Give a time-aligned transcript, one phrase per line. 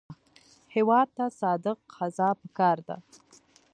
[0.75, 2.97] هېواد ته صادق قضا پکار ده